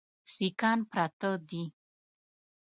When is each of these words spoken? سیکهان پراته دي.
سیکهان 0.33 0.79
پراته 0.91 1.31
دي. 1.49 1.63